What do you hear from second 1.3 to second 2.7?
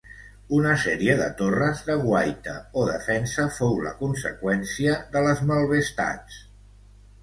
torres, de guaita